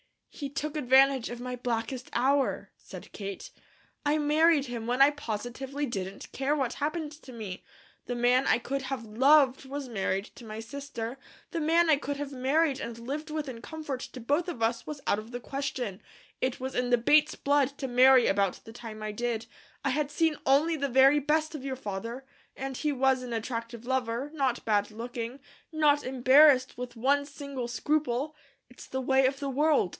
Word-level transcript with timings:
"He 0.33 0.49
took 0.49 0.75
advantage 0.75 1.29
of 1.29 1.39
my 1.39 1.55
blackest 1.55 2.09
hour," 2.13 2.71
said 2.75 3.11
Kate. 3.11 3.51
"I 4.03 4.17
married 4.17 4.65
him 4.65 4.87
when 4.87 4.99
I 4.99 5.11
positively 5.11 5.85
didn't 5.85 6.31
care 6.31 6.55
what 6.55 6.73
happened 6.75 7.11
to 7.21 7.31
me. 7.31 7.63
The 8.07 8.15
man 8.15 8.47
I 8.47 8.57
could 8.57 8.83
have 8.83 9.03
LOVED 9.05 9.65
was 9.65 9.87
married 9.89 10.25
to 10.35 10.45
my 10.45 10.59
sister, 10.59 11.19
the 11.51 11.59
man 11.59 11.89
I 11.91 11.97
could 11.97 12.17
have 12.17 12.31
married 12.31 12.79
and 12.79 12.97
lived 12.97 13.29
with 13.29 13.47
in 13.47 13.61
comfort 13.61 13.99
to 14.13 14.19
both 14.19 14.47
of 14.47 14.63
us 14.63 14.87
was 14.87 15.01
out 15.05 15.19
of 15.19 15.29
the 15.29 15.39
question; 15.39 16.01
it 16.39 16.59
was 16.59 16.73
in 16.73 16.89
the 16.89 16.97
Bates 16.97 17.35
blood 17.35 17.77
to 17.77 17.87
marry 17.87 18.25
about 18.25 18.61
the 18.65 18.73
time 18.73 19.03
I 19.03 19.11
did; 19.11 19.45
I 19.85 19.91
had 19.91 20.09
seen 20.09 20.37
only 20.47 20.75
the 20.75 20.89
very 20.89 21.19
best 21.19 21.53
of 21.53 21.63
your 21.65 21.75
father, 21.75 22.25
and 22.55 22.75
he 22.75 22.91
was 22.91 23.21
an 23.21 23.33
attractive 23.33 23.85
lover, 23.85 24.31
not 24.33 24.65
bad 24.65 24.89
looking, 24.89 25.39
not 25.71 26.03
embarrassed 26.03 26.75
with 26.75 26.95
one 26.95 27.25
single 27.27 27.67
scruple 27.67 28.35
it's 28.71 28.87
the 28.87 29.01
way 29.01 29.27
of 29.27 29.39
the 29.39 29.49
world. 29.49 29.89